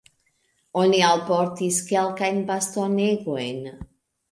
[0.83, 3.65] Oni alportis kelkajn bastonegojn.